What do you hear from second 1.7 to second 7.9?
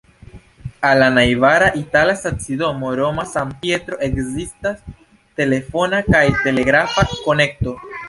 itala stacidomo Roma-San-Pietro ekzistas telefona kaj telegrafa konektoj.